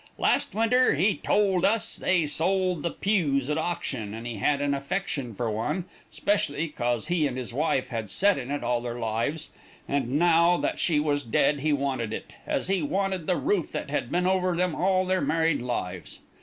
[0.17, 4.73] Last winter, he told us, they sold the pews at auction, and he had an
[4.73, 8.97] affection for one, 'specially 'cause he and his wife had set in it all their
[8.97, 9.49] lives,
[9.87, 13.91] and now that she was dead he wanted it, as he wanted the roof that
[13.91, 16.21] had been over them all their married lives.